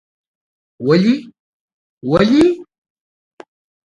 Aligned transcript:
ولې؟ 0.85 1.15
ولې؟؟؟…. 2.09 2.43